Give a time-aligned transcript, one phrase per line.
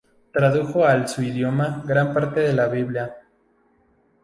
[0.33, 3.15] Tradujo al su idioma gran parte de la Biblia.